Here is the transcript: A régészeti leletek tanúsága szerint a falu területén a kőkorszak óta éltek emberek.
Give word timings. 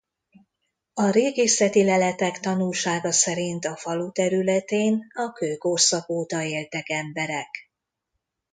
A 0.93 1.09
régészeti 1.09 1.83
leletek 1.83 2.39
tanúsága 2.39 3.11
szerint 3.11 3.65
a 3.65 3.75
falu 3.77 4.11
területén 4.11 5.11
a 5.13 5.31
kőkorszak 5.31 6.09
óta 6.09 6.43
éltek 6.43 6.89
emberek. 6.89 7.49